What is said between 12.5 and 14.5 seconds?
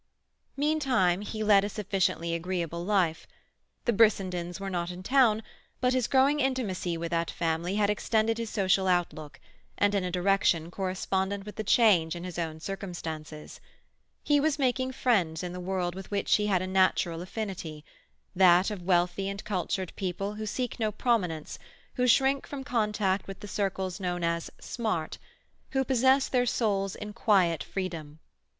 circumstances. He